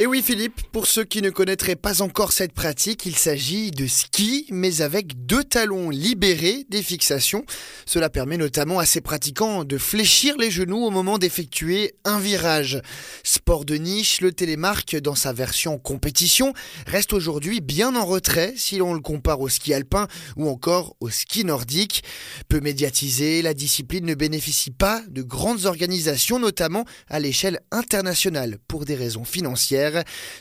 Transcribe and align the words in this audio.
Et 0.00 0.06
oui 0.06 0.22
Philippe, 0.22 0.62
pour 0.70 0.86
ceux 0.86 1.02
qui 1.02 1.22
ne 1.22 1.30
connaîtraient 1.30 1.74
pas 1.74 2.02
encore 2.02 2.30
cette 2.30 2.52
pratique, 2.52 3.04
il 3.04 3.16
s'agit 3.16 3.72
de 3.72 3.88
ski, 3.88 4.46
mais 4.52 4.80
avec 4.80 5.26
deux 5.26 5.42
talons 5.42 5.90
libérés 5.90 6.64
des 6.68 6.84
fixations. 6.84 7.44
Cela 7.84 8.08
permet 8.08 8.36
notamment 8.36 8.78
à 8.78 8.86
ces 8.86 9.00
pratiquants 9.00 9.64
de 9.64 9.76
fléchir 9.76 10.36
les 10.38 10.52
genoux 10.52 10.84
au 10.84 10.90
moment 10.90 11.18
d'effectuer 11.18 11.96
un 12.04 12.20
virage. 12.20 12.80
Sport 13.24 13.64
de 13.64 13.74
niche, 13.74 14.20
le 14.20 14.30
télémarque 14.30 14.94
dans 14.94 15.16
sa 15.16 15.32
version 15.32 15.78
compétition 15.78 16.52
reste 16.86 17.12
aujourd'hui 17.12 17.60
bien 17.60 17.96
en 17.96 18.04
retrait 18.04 18.54
si 18.56 18.76
l'on 18.76 18.94
le 18.94 19.00
compare 19.00 19.40
au 19.40 19.48
ski 19.48 19.74
alpin 19.74 20.06
ou 20.36 20.48
encore 20.48 20.94
au 21.00 21.10
ski 21.10 21.44
nordique. 21.44 22.04
Peu 22.48 22.60
médiatisé, 22.60 23.42
la 23.42 23.52
discipline 23.52 24.06
ne 24.06 24.14
bénéficie 24.14 24.70
pas 24.70 25.02
de 25.08 25.22
grandes 25.22 25.64
organisations, 25.64 26.38
notamment 26.38 26.84
à 27.08 27.18
l'échelle 27.18 27.58
internationale, 27.72 28.58
pour 28.68 28.84
des 28.84 28.94
raisons 28.94 29.24
financières. 29.24 29.87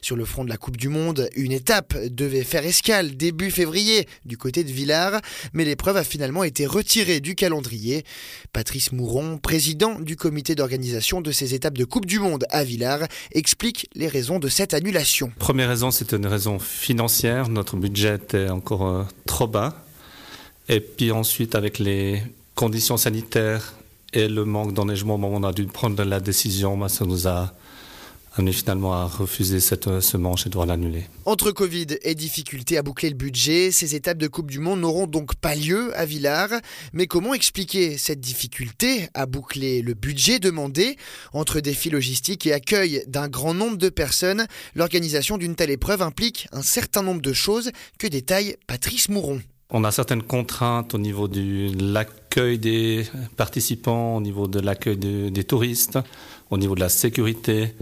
Sur 0.01 0.15
le 0.15 0.25
front 0.25 0.43
de 0.43 0.49
la 0.49 0.57
Coupe 0.57 0.77
du 0.77 0.89
Monde, 0.89 1.29
une 1.35 1.51
étape 1.51 1.97
devait 2.07 2.43
faire 2.43 2.65
escale 2.65 3.15
début 3.15 3.51
février 3.51 4.07
du 4.25 4.37
côté 4.37 4.63
de 4.63 4.71
Villars, 4.71 5.21
mais 5.53 5.65
l'épreuve 5.65 5.97
a 5.97 6.03
finalement 6.03 6.43
été 6.43 6.65
retirée 6.65 7.19
du 7.19 7.35
calendrier. 7.35 8.03
Patrice 8.53 8.91
Mouron, 8.91 9.37
président 9.37 9.99
du 9.99 10.15
comité 10.15 10.55
d'organisation 10.55 11.21
de 11.21 11.31
ces 11.31 11.53
étapes 11.53 11.77
de 11.77 11.85
Coupe 11.85 12.05
du 12.05 12.19
Monde 12.19 12.45
à 12.49 12.63
Villars, 12.63 13.07
explique 13.31 13.89
les 13.95 14.07
raisons 14.07 14.39
de 14.39 14.47
cette 14.47 14.73
annulation. 14.73 15.31
Première 15.39 15.69
raison, 15.69 15.91
c'est 15.91 16.13
une 16.13 16.25
raison 16.27 16.59
financière. 16.59 17.49
Notre 17.49 17.75
budget 17.77 18.15
était 18.15 18.49
encore 18.49 18.87
euh, 18.87 19.03
trop 19.25 19.47
bas. 19.47 19.83
Et 20.69 20.79
puis 20.79 21.11
ensuite, 21.11 21.55
avec 21.55 21.79
les 21.79 22.21
conditions 22.55 22.97
sanitaires 22.97 23.73
et 24.13 24.27
le 24.27 24.45
manque 24.45 24.73
d'enneigement 24.73 25.15
au 25.15 25.17
moment 25.17 25.37
où 25.37 25.39
on 25.39 25.43
a 25.43 25.53
dû 25.53 25.65
prendre 25.65 26.03
la 26.03 26.19
décision, 26.19 26.77
bah, 26.77 26.89
ça 26.89 27.05
nous 27.05 27.27
a 27.27 27.53
amené 28.37 28.51
finalement 28.51 28.93
à 28.93 29.05
refuser 29.05 29.59
cette, 29.59 29.87
euh, 29.87 30.01
ce 30.01 30.17
manche 30.17 30.45
et 30.45 30.49
devoir 30.49 30.67
l'annuler. 30.67 31.05
Entre 31.25 31.51
Covid 31.51 31.87
et 32.01 32.15
difficulté 32.15 32.77
à 32.77 32.83
boucler 32.83 33.09
le 33.09 33.15
budget, 33.15 33.71
ces 33.71 33.95
étapes 33.95 34.17
de 34.17 34.27
Coupe 34.27 34.51
du 34.51 34.59
Monde 34.59 34.81
n'auront 34.81 35.07
donc 35.07 35.35
pas 35.35 35.55
lieu 35.55 35.97
à 35.97 36.05
Villars. 36.05 36.49
Mais 36.93 37.07
comment 37.07 37.33
expliquer 37.33 37.97
cette 37.97 38.19
difficulté 38.19 39.09
à 39.13 39.25
boucler 39.25 39.81
le 39.81 39.93
budget 39.93 40.39
demandé 40.39 40.97
entre 41.33 41.59
défis 41.59 41.89
logistiques 41.89 42.45
et 42.45 42.53
accueil 42.53 43.03
d'un 43.07 43.27
grand 43.27 43.53
nombre 43.53 43.77
de 43.77 43.89
personnes? 43.89 44.45
L'organisation 44.75 45.37
d'une 45.37 45.55
telle 45.55 45.71
épreuve 45.71 46.01
implique 46.01 46.47
un 46.51 46.61
certain 46.61 47.01
nombre 47.01 47.21
de 47.21 47.33
choses 47.33 47.71
que 47.97 48.07
détaille 48.07 48.55
Patrice 48.67 49.09
Mouron? 49.09 49.41
On 49.69 49.83
a 49.83 49.91
certaines 49.91 50.23
contraintes 50.23 50.93
au 50.95 50.97
niveau 50.97 51.27
de 51.27 51.71
l'accueil 51.91 52.57
des 52.57 53.05
participants, 53.35 54.15
au 54.15 54.21
niveau 54.21 54.47
de 54.47 54.61
l'accueil 54.61 54.95
des 54.95 55.43
touristes, 55.43 55.99
au 56.49 56.57
niveau 56.57 56.73
de 56.73 56.79
la 56.79 56.87
sécurité, 56.87 57.73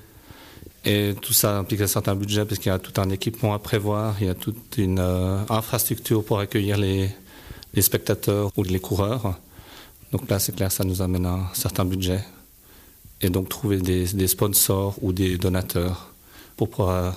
et 0.85 1.15
tout 1.19 1.33
ça 1.33 1.57
implique 1.57 1.81
un 1.81 1.87
certain 1.87 2.15
budget 2.15 2.45
parce 2.45 2.59
qu'il 2.59 2.71
y 2.71 2.75
a 2.75 2.79
tout 2.79 2.99
un 3.01 3.09
équipement 3.09 3.53
à 3.53 3.59
prévoir, 3.59 4.15
il 4.21 4.27
y 4.27 4.29
a 4.29 4.35
toute 4.35 4.77
une 4.77 4.99
euh, 4.99 5.39
infrastructure 5.49 6.23
pour 6.23 6.39
accueillir 6.39 6.77
les, 6.77 7.09
spectateurs 7.81 8.51
ou 8.55 8.63
les 8.63 8.79
coureurs. 8.79 9.37
Donc 10.11 10.29
là, 10.29 10.39
c'est 10.39 10.55
clair, 10.55 10.71
ça 10.71 10.83
nous 10.83 11.01
amène 11.01 11.25
un 11.25 11.47
certain 11.53 11.83
budget. 11.83 12.23
Et 13.21 13.29
donc 13.29 13.49
trouver 13.49 13.77
des, 13.77 14.05
des 14.05 14.27
sponsors 14.27 14.95
ou 15.01 15.11
des 15.11 15.37
donateurs 15.37 16.13
pour 16.55 16.69
pouvoir 16.69 17.15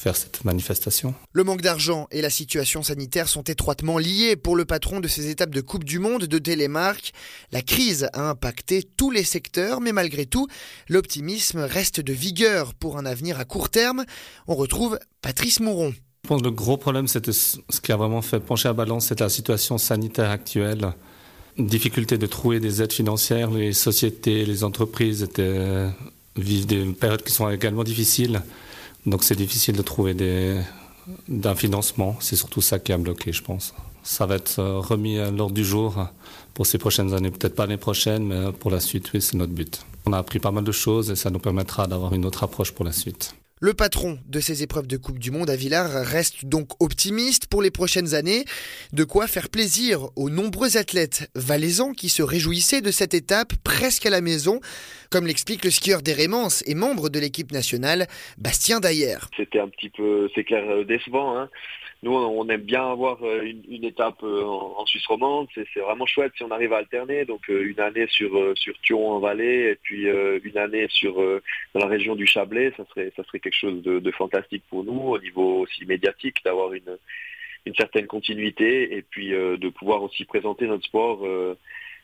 faire 0.00 0.16
cette 0.16 0.44
manifestation. 0.44 1.14
Le 1.32 1.44
manque 1.44 1.60
d'argent 1.60 2.08
et 2.10 2.22
la 2.22 2.30
situation 2.30 2.82
sanitaire 2.82 3.28
sont 3.28 3.42
étroitement 3.42 3.98
liés 3.98 4.34
pour 4.34 4.56
le 4.56 4.64
patron 4.64 4.98
de 4.98 5.08
ces 5.08 5.28
étapes 5.28 5.50
de 5.50 5.60
Coupe 5.60 5.84
du 5.84 5.98
Monde 5.98 6.24
de 6.24 6.38
Télémark. 6.38 7.12
La 7.52 7.60
crise 7.60 8.08
a 8.14 8.30
impacté 8.30 8.82
tous 8.82 9.10
les 9.10 9.24
secteurs, 9.24 9.82
mais 9.82 9.92
malgré 9.92 10.24
tout, 10.24 10.48
l'optimisme 10.88 11.60
reste 11.60 12.00
de 12.00 12.14
vigueur 12.14 12.72
pour 12.72 12.96
un 12.96 13.04
avenir 13.04 13.38
à 13.38 13.44
court 13.44 13.68
terme. 13.68 14.04
On 14.48 14.54
retrouve 14.54 14.98
Patrice 15.20 15.60
Mouron. 15.60 15.92
Je 16.24 16.28
pense 16.28 16.40
que 16.40 16.46
le 16.46 16.52
gros 16.52 16.78
problème, 16.78 17.06
c'était 17.06 17.32
ce 17.32 17.58
qui 17.82 17.92
a 17.92 17.96
vraiment 17.96 18.22
fait 18.22 18.40
pencher 18.40 18.68
à 18.68 18.72
balance, 18.72 19.06
c'est 19.06 19.20
la 19.20 19.28
situation 19.28 19.76
sanitaire 19.76 20.30
actuelle. 20.30 20.94
Difficulté 21.58 22.16
de 22.16 22.26
trouver 22.26 22.58
des 22.58 22.80
aides 22.80 22.92
financières, 22.92 23.50
les 23.50 23.74
sociétés, 23.74 24.46
les 24.46 24.64
entreprises 24.64 25.22
étaient, 25.22 25.88
vivent 26.36 26.66
des 26.66 26.84
périodes 26.86 27.22
qui 27.22 27.32
sont 27.32 27.50
également 27.50 27.84
difficiles. 27.84 28.40
Donc 29.06 29.24
c'est 29.24 29.36
difficile 29.36 29.76
de 29.76 29.82
trouver 29.82 30.14
des, 30.14 30.60
d'un 31.28 31.54
financement. 31.54 32.16
C'est 32.20 32.36
surtout 32.36 32.60
ça 32.60 32.78
qui 32.78 32.92
a 32.92 32.98
bloqué, 32.98 33.32
je 33.32 33.42
pense. 33.42 33.74
Ça 34.02 34.26
va 34.26 34.36
être 34.36 34.58
euh, 34.58 34.78
remis 34.78 35.18
à 35.18 35.30
l'ordre 35.30 35.54
du 35.54 35.64
jour 35.64 36.08
pour 36.54 36.66
ces 36.66 36.78
prochaines 36.78 37.14
années. 37.14 37.30
Peut-être 37.30 37.54
pas 37.54 37.64
l'année 37.66 37.76
prochaine, 37.76 38.24
mais 38.24 38.52
pour 38.52 38.70
la 38.70 38.80
suite, 38.80 39.10
oui, 39.12 39.20
c'est 39.20 39.36
notre 39.36 39.52
but. 39.52 39.84
On 40.06 40.12
a 40.12 40.18
appris 40.18 40.38
pas 40.38 40.50
mal 40.50 40.64
de 40.64 40.72
choses 40.72 41.10
et 41.10 41.16
ça 41.16 41.30
nous 41.30 41.38
permettra 41.38 41.86
d'avoir 41.86 42.14
une 42.14 42.24
autre 42.24 42.42
approche 42.44 42.72
pour 42.72 42.84
la 42.84 42.92
suite. 42.92 43.34
Le 43.62 43.74
patron 43.74 44.18
de 44.26 44.40
ces 44.40 44.62
épreuves 44.62 44.86
de 44.86 44.96
Coupe 44.96 45.18
du 45.18 45.30
Monde 45.30 45.50
à 45.50 45.54
Villars 45.54 45.90
reste 45.90 46.46
donc 46.46 46.82
optimiste 46.82 47.46
pour 47.46 47.60
les 47.60 47.70
prochaines 47.70 48.14
années. 48.14 48.44
De 48.94 49.04
quoi 49.04 49.26
faire 49.26 49.50
plaisir 49.50 50.08
aux 50.16 50.30
nombreux 50.30 50.78
athlètes 50.78 51.30
valaisans 51.34 51.92
qui 51.92 52.08
se 52.08 52.22
réjouissaient 52.22 52.80
de 52.80 52.90
cette 52.90 53.12
étape 53.12 53.52
presque 53.62 54.06
à 54.06 54.10
la 54.10 54.22
maison, 54.22 54.60
comme 55.10 55.26
l'explique 55.26 55.62
le 55.62 55.70
skieur 55.70 56.00
d'Hérémence 56.00 56.64
et 56.66 56.74
membre 56.74 57.10
de 57.10 57.18
l'équipe 57.18 57.52
nationale, 57.52 58.06
Bastien 58.38 58.80
Dayer. 58.80 59.18
C'était 59.36 59.60
un 59.60 59.68
petit 59.68 59.90
peu, 59.90 60.30
c'est 60.34 60.44
clair, 60.44 60.64
euh, 60.66 60.84
décevant. 60.84 61.36
Hein 61.36 61.50
nous, 62.02 62.12
on 62.12 62.48
aime 62.48 62.62
bien 62.62 62.90
avoir 62.90 63.22
euh, 63.22 63.42
une, 63.68 63.84
étape 63.84 64.22
euh, 64.22 64.42
en, 64.42 64.86
Suisse 64.86 65.06
romande. 65.06 65.48
C'est 65.54 65.80
vraiment 65.80 66.06
chouette 66.06 66.32
si 66.34 66.42
on 66.42 66.50
arrive 66.50 66.72
à 66.72 66.78
alterner. 66.78 67.26
Donc 67.26 67.50
euh, 67.50 67.68
une 67.68 67.78
année 67.78 68.06
sur 68.08 68.30
sur 68.56 68.74
Thion 68.80 69.12
en 69.12 69.18
Valais 69.18 69.72
et 69.72 69.74
puis 69.74 70.06
une 70.06 70.58
année 70.58 70.86
sur 70.88 71.16
dans 71.74 71.80
la 71.80 71.86
région 71.86 72.16
du 72.16 72.26
Chablais, 72.26 72.72
ça 72.76 72.84
serait 72.86 73.12
ça 73.16 73.24
serait 73.24 73.40
quelque 73.40 73.54
chose 73.54 73.82
de, 73.82 74.10
fantastique 74.12 74.64
pour 74.70 74.84
nous 74.84 74.98
au 74.98 75.18
niveau 75.18 75.60
aussi 75.60 75.84
médiatique 75.84 76.42
d'avoir 76.44 76.72
une 76.72 76.98
une 77.66 77.74
certaine 77.74 78.06
continuité 78.06 78.96
et 78.96 79.02
puis 79.02 79.30
de 79.30 79.68
pouvoir 79.68 80.02
aussi 80.02 80.24
présenter 80.24 80.66
notre 80.66 80.84
sport 80.84 81.22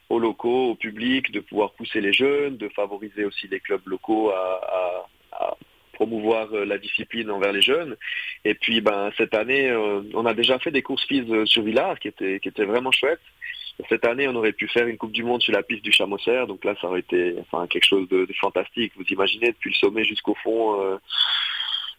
aux 0.09 0.19
locaux, 0.19 0.71
au 0.71 0.75
public, 0.75 1.33
de 1.33 1.41
pouvoir 1.41 1.73
pousser 1.73 2.01
les 2.01 2.13
jeunes, 2.13 2.57
de 2.59 2.69
favoriser 2.69 3.25
aussi 3.25 3.49
les 3.49 3.61
clubs 3.61 3.87
locaux 3.87 4.31
à, 4.31 5.09
à 5.33 5.57
promouvoir 6.07 6.49
euh, 6.53 6.65
la 6.65 6.79
discipline 6.79 7.31
envers 7.31 7.53
les 7.53 7.63
jeunes. 7.63 7.97
Et 8.45 8.55
puis 8.55 8.81
ben 8.81 9.11
cette 9.17 9.35
année, 9.35 9.69
euh, 9.71 10.03
on 10.15 10.27
a 10.27 10.35
déjà 10.35 10.59
fait 10.59 10.71
des 10.71 10.83
courses 10.83 11.05
FIS 11.07 11.25
euh, 11.31 11.47
sur 11.47 11.63
Villars 11.63 11.99
qui 11.99 12.09
étaient 12.09 12.39
qui 12.41 12.49
étaient 12.49 12.65
vraiment 12.65 12.93
chouettes. 12.93 13.21
Cette 13.91 14.07
année, 14.07 14.27
on 14.27 14.35
aurait 14.35 14.53
pu 14.53 14.69
faire 14.69 14.87
une 14.87 14.97
Coupe 14.97 15.13
du 15.13 15.23
Monde 15.23 15.43
sur 15.43 15.53
la 15.53 15.63
piste 15.63 15.85
du 15.85 15.93
Chamosser, 15.93 16.47
donc 16.49 16.65
là, 16.65 16.75
ça 16.81 16.87
aurait 16.87 17.01
été 17.01 17.35
enfin, 17.41 17.67
quelque 17.67 17.85
chose 17.85 18.09
de, 18.09 18.27
fantastique. 18.41 18.93
Vous 18.97 19.05
imaginez, 19.11 19.49
depuis 19.49 19.69
le 19.69 19.75
sommet 19.75 20.03
jusqu'au 20.03 20.35
fond, 20.43 20.99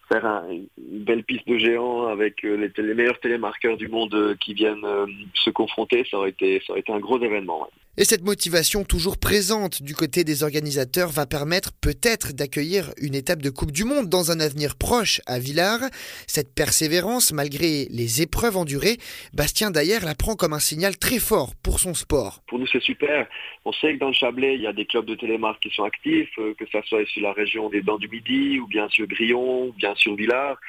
faire 0.10 0.26
une 0.50 0.68
belle 0.80 1.24
piste 1.24 1.48
de 1.48 1.60
géant 1.60 2.08
avec 2.08 2.42
les, 2.42 2.72
les 2.76 2.94
meilleurs 2.96 3.20
télémarqueurs 3.20 3.78
du 3.78 3.90
monde 3.90 4.36
qui 4.40 4.56
viennent 4.56 4.88
se 5.36 5.52
confronter, 5.52 6.04
ça 6.10 6.18
aurait 6.18 6.32
été, 6.32 6.64
ça 6.66 6.72
aurait 6.72 6.80
été 6.80 6.92
un 6.92 7.00
gros 7.00 7.22
événement. 7.22 7.70
Et 8.00 8.06
cette 8.06 8.24
motivation 8.24 8.84
toujours 8.84 9.18
présente 9.18 9.82
du 9.82 9.96
côté 9.96 10.24
des 10.24 10.44
organisateurs 10.44 11.10
va 11.10 11.26
permettre 11.26 11.72
peut-être 11.82 12.32
d'accueillir 12.32 12.92
une 13.02 13.16
étape 13.16 13.42
de 13.42 13.50
Coupe 13.50 13.72
du 13.72 13.86
Monde 13.86 14.08
dans 14.08 14.30
un 14.30 14.40
avenir 14.40 14.76
proche 14.78 15.20
à 15.26 15.40
Villars. 15.40 15.82
Cette 16.28 16.54
persévérance, 16.54 17.34
malgré 17.34 17.88
les 17.90 18.22
épreuves 18.22 18.56
endurées, 18.56 18.98
Bastien 19.34 19.72
Dayer 19.72 19.98
la 20.06 20.14
prend 20.14 20.36
comme 20.36 20.54
un 20.54 20.60
signal 20.60 20.96
très 20.96 21.18
fort 21.18 21.54
pour 21.64 21.80
son 21.80 21.96
sport. 21.96 22.44
Pour 22.48 22.60
nous, 22.60 22.68
c'est 22.68 22.84
super. 22.84 23.28
On 23.66 23.74
sait 23.74 23.96
que 23.96 24.00
dans 24.00 24.10
le 24.10 24.14
Chablais, 24.14 24.54
il 24.54 24.62
y 24.62 24.68
a 24.68 24.74
des 24.74 24.86
clubs 24.86 25.08
de 25.08 25.16
télémarque 25.16 25.64
qui 25.64 25.72
sont 25.72 25.84
actifs, 25.84 26.30
euh, 26.38 26.54
que 26.54 26.66
ce 26.72 26.80
soit 26.88 27.04
sur 27.08 27.24
la 27.24 27.34
région 27.34 27.68
des 27.72 27.82
Dents 27.82 27.98
du 27.98 28.10
Midi, 28.10 28.60
ou 28.60 28.68
bien 28.68 28.88
sur 28.90 29.08
Grillon, 29.08 29.70
ou 29.70 29.74
bien 29.74 29.96
sur 29.96 30.16
Villars 30.16 30.60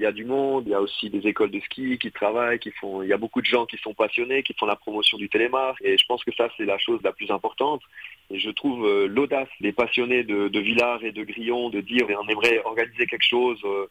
il 0.00 0.04
y 0.04 0.06
a 0.06 0.12
du 0.12 0.24
monde, 0.24 0.64
il 0.66 0.70
y 0.70 0.74
a 0.74 0.80
aussi 0.80 1.10
des 1.10 1.26
écoles 1.28 1.50
de 1.50 1.60
ski 1.60 1.98
qui 1.98 2.10
travaillent, 2.10 2.58
il 2.64 3.06
y 3.06 3.12
a 3.12 3.18
beaucoup 3.18 3.42
de 3.42 3.46
gens 3.46 3.66
qui 3.66 3.76
sont 3.76 3.92
passionnés, 3.92 4.42
qui 4.42 4.54
font 4.54 4.64
la 4.64 4.74
promotion 4.74 5.18
du 5.18 5.28
télémarque. 5.28 5.78
Et 5.82 5.98
je 5.98 6.06
pense 6.06 6.24
que 6.24 6.34
ça, 6.34 6.48
c'est 6.56 6.64
la 6.64 6.78
chose 6.78 7.00
la 7.04 7.12
plus 7.12 7.30
importante. 7.30 7.82
Et 8.30 8.38
je 8.38 8.48
trouve 8.48 8.86
euh, 8.86 9.06
l'audace 9.06 9.50
des 9.60 9.72
passionnés 9.72 10.24
de, 10.24 10.48
de 10.48 10.60
Villars 10.60 11.04
et 11.04 11.12
de 11.12 11.22
Grillon 11.22 11.68
de 11.68 11.82
dire 11.82 12.06
on 12.18 12.28
aimerait 12.28 12.62
organiser 12.64 13.06
quelque 13.06 13.26
chose 13.26 13.60
euh, 13.64 13.90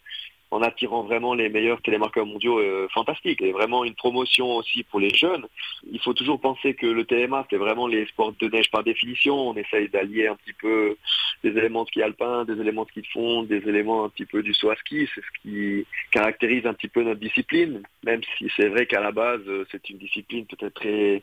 en 0.51 0.61
attirant 0.61 1.03
vraiment 1.03 1.33
les 1.33 1.49
meilleurs 1.49 1.81
télémarqueurs 1.81 2.25
mondiaux 2.25 2.59
euh, 2.59 2.87
fantastiques 2.91 3.41
et 3.41 3.51
vraiment 3.51 3.83
une 3.83 3.93
promotion 3.93 4.55
aussi 4.55 4.83
pour 4.83 4.99
les 4.99 5.13
jeunes. 5.13 5.45
Il 5.91 5.99
faut 5.99 6.13
toujours 6.13 6.39
penser 6.39 6.73
que 6.73 6.87
le 6.87 7.05
télémarque 7.05 7.47
c'est 7.51 7.57
vraiment 7.57 7.87
les 7.87 8.05
sports 8.07 8.33
de 8.39 8.47
neige 8.47 8.71
par 8.71 8.83
définition. 8.83 9.49
On 9.49 9.55
essaye 9.55 9.89
d'allier 9.89 10.27
un 10.27 10.35
petit 10.35 10.53
peu 10.53 10.95
des 11.43 11.51
éléments 11.51 11.83
de 11.83 11.89
ski 11.89 12.01
alpin, 12.01 12.45
des 12.45 12.59
éléments 12.59 12.83
de 12.83 12.89
ski 12.89 13.01
de 13.01 13.07
fond, 13.07 13.43
des 13.43 13.67
éléments 13.67 14.05
un 14.05 14.09
petit 14.09 14.25
peu 14.25 14.41
du 14.41 14.53
saut 14.53 14.71
à 14.71 14.75
ski. 14.77 15.07
C'est 15.13 15.21
ce 15.21 15.41
qui 15.41 15.85
caractérise 16.11 16.65
un 16.65 16.73
petit 16.73 16.87
peu 16.87 17.03
notre 17.03 17.19
discipline, 17.19 17.83
même 18.03 18.21
si 18.37 18.49
c'est 18.55 18.69
vrai 18.69 18.85
qu'à 18.87 19.01
la 19.01 19.11
base 19.11 19.41
c'est 19.71 19.89
une 19.89 19.97
discipline 19.97 20.45
peut-être 20.45 20.73
très 20.73 21.21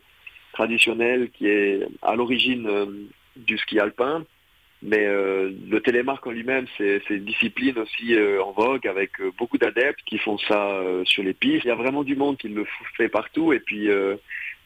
traditionnelle 0.53 1.29
qui 1.31 1.47
est 1.47 1.87
à 2.01 2.15
l'origine 2.15 2.67
euh, 2.67 2.85
du 3.35 3.57
ski 3.57 3.79
alpin 3.79 4.25
mais 4.83 5.07
euh, 5.07 5.51
le 5.69 5.81
télémarque 5.81 6.27
en 6.27 6.31
lui-même, 6.31 6.67
c'est 6.77 7.01
une 7.09 7.25
discipline 7.25 7.79
aussi 7.79 8.13
euh, 8.13 8.43
en 8.43 8.51
vogue 8.51 8.87
avec 8.87 9.19
euh, 9.19 9.31
beaucoup 9.37 9.57
d'adeptes 9.57 10.01
qui 10.05 10.19
font 10.19 10.37
ça 10.37 10.81
sur 11.05 11.23
les 11.23 11.33
pistes. 11.33 11.65
Il 11.65 11.69
y 11.69 11.71
a 11.71 11.75
vraiment 11.75 12.03
du 12.03 12.15
monde 12.15 12.37
qui 12.37 12.47
le 12.49 12.65
fait 12.95 13.09
partout 13.09 13.53
et 13.53 13.59
puis 13.59 13.89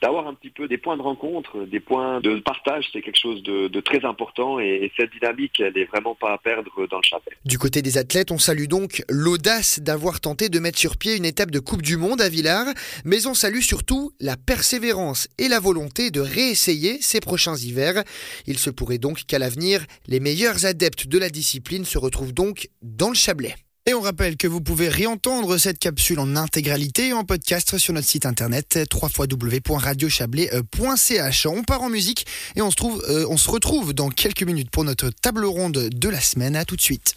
d'avoir 0.02 0.28
un 0.28 0.34
petit 0.34 0.50
peu 0.50 0.68
des 0.68 0.78
points 0.78 0.98
de 0.98 1.02
rencontre, 1.02 1.66
des 1.66 1.80
points 1.80 2.22
de 2.22 2.40
partage, 2.40 2.90
c'est 2.92 3.02
quelque 3.02 3.20
chose 3.20 3.44
de, 3.44 3.80
très 3.82 4.04
important 4.06 4.60
et, 4.60 4.92
cette 4.98 5.12
dynamique, 5.12 5.60
elle 5.60 5.74
n'est 5.74 5.86
vraiment 5.86 6.16
pas 6.16 6.34
à 6.34 6.38
perdre 6.38 6.88
dans 6.88 6.98
le 6.98 7.04
Chablais. 7.04 7.38
Du 7.46 7.58
côté 7.58 7.82
des 7.82 7.98
athlètes, 7.98 8.32
on 8.32 8.38
salue 8.38 8.66
donc 8.66 9.04
l'audace 9.10 9.80
d'avoir 9.80 10.20
tenté 10.20 10.50
de 10.50 10.60
mettre 10.60 10.78
sur 10.78 10.98
pied 10.98 11.16
une 11.16 11.26
étape 11.26 11.52
de 11.52 11.60
Coupe 11.60 11.82
du 11.82 11.98
Monde 11.98 12.22
à 12.22 12.30
Villars, 12.30 12.68
mais 13.06 13.28
on 13.28 13.34
salue 13.34 13.62
surtout 13.62 14.12
la 14.20 14.38
persévérance 14.38 15.28
et 15.38 15.48
la 15.48 15.60
volonté 15.60 16.12
de 16.12 16.20
réessayer 16.20 17.02
ces 17.02 17.20
prochains 17.20 17.56
hivers. 17.56 18.04
Il 18.48 18.58
se 18.58 18.70
pourrait 18.70 18.98
donc 18.98 19.24
qu'à 19.26 19.40
l'avenir, 19.40 19.86
les 20.08 20.20
meilleurs 20.20 20.66
adeptes 20.66 21.08
de 21.08 21.18
la 21.18 21.30
discipline 21.30 21.86
se 21.86 21.98
retrouvent 21.98 22.34
donc 22.34 22.70
dans 22.82 23.10
le 23.10 23.16
Chablais. 23.16 23.56
Et 23.92 23.94
on 23.94 24.00
rappelle 24.00 24.38
que 24.38 24.48
vous 24.48 24.62
pouvez 24.62 24.88
réentendre 24.88 25.58
cette 25.58 25.78
capsule 25.78 26.20
en 26.20 26.38
intégralité 26.38 27.12
en 27.12 27.26
podcast 27.26 27.78
sur 27.78 27.94
notre 27.94 28.08
site 28.08 28.26
internet 28.26 28.80
www.radiochablais.ch. 28.90 31.46
On 31.48 31.64
part 31.64 31.82
en 31.82 31.90
musique 31.90 32.26
et 32.56 32.62
on 32.62 32.72
se, 32.72 32.78
trouve, 32.78 33.04
euh, 33.10 33.26
on 33.30 33.36
se 33.36 33.52
retrouve 33.52 33.94
dans 33.94 34.08
quelques 34.08 34.44
minutes 34.44 34.70
pour 34.70 34.86
notre 34.86 35.10
table 35.10 35.44
ronde 35.44 35.90
de 35.94 36.08
la 36.08 36.22
semaine. 36.22 36.56
À 36.56 36.64
tout 36.64 36.78
de 36.78 36.82
suite. 36.82 37.10